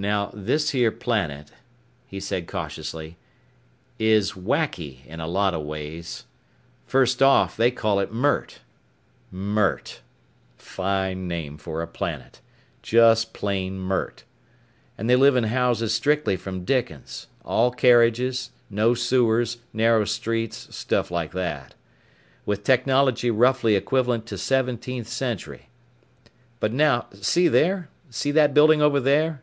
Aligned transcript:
"Now 0.00 0.30
this 0.32 0.70
here 0.70 0.90
planet," 0.92 1.50
he 2.06 2.20
said 2.20 2.46
cautiously, 2.48 3.18
"is 3.98 4.30
whacky 4.32 5.04
in 5.04 5.20
a 5.20 5.26
lot 5.26 5.52
of 5.52 5.64
ways. 5.64 6.24
First 6.86 7.22
off 7.22 7.54
they 7.54 7.70
call 7.70 8.00
it 8.00 8.10
Mert. 8.10 8.60
Mert. 9.30 10.00
Fine 10.56 11.28
name 11.28 11.58
for 11.58 11.82
a 11.82 11.86
planet. 11.86 12.40
Just 12.82 13.34
plain 13.34 13.78
Mert. 13.78 14.24
And 14.96 15.10
they 15.10 15.16
live 15.16 15.36
in 15.36 15.44
houses 15.44 15.92
strictly 15.92 16.34
from 16.34 16.64
Dickens, 16.64 17.26
all 17.44 17.70
carriages, 17.70 18.52
no 18.70 18.94
sewers, 18.94 19.58
narrow 19.74 20.06
streets, 20.06 20.74
stuff 20.74 21.10
like 21.10 21.32
that. 21.32 21.74
With 22.46 22.64
technology 22.64 23.30
roughly 23.30 23.76
equivalent 23.76 24.24
to 24.28 24.38
seventeenth 24.38 25.08
century. 25.08 25.68
But 26.58 26.72
now 26.72 27.08
see 27.20 27.48
there, 27.48 27.90
see 28.08 28.30
that 28.30 28.54
building 28.54 28.80
over 28.80 28.98
there?" 28.98 29.42